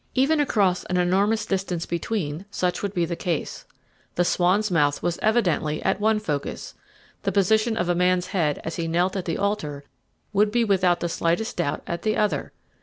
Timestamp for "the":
3.05-3.15, 4.15-4.25, 7.21-7.31, 9.25-9.37, 11.01-11.07, 12.01-12.17